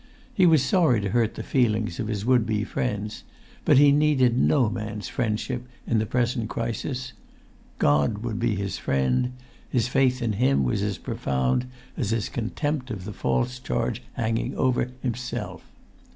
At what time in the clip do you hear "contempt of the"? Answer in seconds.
12.29-13.13